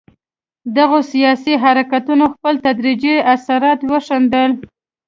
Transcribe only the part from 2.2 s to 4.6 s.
خپل تدریجي اثرات وښندل.